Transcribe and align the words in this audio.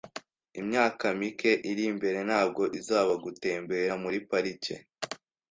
Imyaka 0.61 1.05
mike 1.19 1.51
iri 1.71 1.83
imbere 1.91 2.19
ntabwo 2.29 2.63
izaba 2.79 3.13
gutembera 3.23 3.93
muri 4.03 4.17
parike. 4.29 4.75